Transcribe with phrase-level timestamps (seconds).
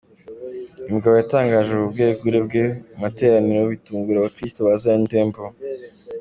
[0.81, 5.47] Uyu mugabo yatangaje ubu bwegure bwe mu materaniro, bitungura Abakristu ba Zion Temple.